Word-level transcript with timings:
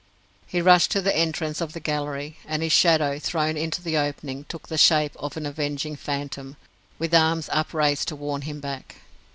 He 0.47 0.63
rushed 0.63 0.89
to 0.93 1.01
the 1.03 1.15
entrance 1.15 1.61
of 1.61 1.73
the 1.73 1.79
gallery, 1.79 2.37
and 2.47 2.63
his 2.63 2.71
shadow, 2.71 3.19
thrown 3.19 3.55
into 3.55 3.83
the 3.83 3.97
opening, 3.97 4.45
took 4.49 4.67
the 4.67 4.75
shape 4.75 5.15
of 5.17 5.37
an 5.37 5.45
avenging 5.45 5.95
phantom, 5.95 6.55
with 6.97 7.13
arms 7.13 7.49
upraised 7.51 8.07
to 8.07 8.15
warn 8.15 8.41
him 8.41 8.59
back. 8.59 8.95